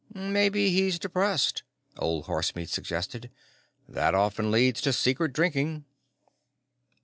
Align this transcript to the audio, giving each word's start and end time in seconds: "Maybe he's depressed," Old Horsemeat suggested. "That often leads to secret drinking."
"Maybe 0.15 0.71
he's 0.71 0.97
depressed," 0.97 1.61
Old 1.95 2.25
Horsemeat 2.25 2.69
suggested. 2.69 3.29
"That 3.87 4.15
often 4.15 4.49
leads 4.49 4.81
to 4.81 4.93
secret 4.93 5.31
drinking." 5.31 5.85